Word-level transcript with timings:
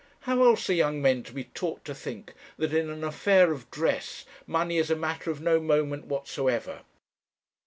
How 0.21 0.41
else 0.43 0.67
are 0.67 0.73
young 0.73 0.99
men 0.99 1.21
to 1.21 1.31
be 1.31 1.43
taught 1.43 1.85
to 1.85 1.93
think 1.93 2.33
that 2.57 2.73
in 2.73 2.89
an 2.89 3.03
affair 3.03 3.51
of 3.51 3.69
dress 3.69 4.25
money 4.47 4.79
is 4.79 4.89
a 4.89 4.95
matter 4.95 5.29
of 5.29 5.41
no 5.41 5.59
moment 5.59 6.05
whatsoever?' 6.05 6.79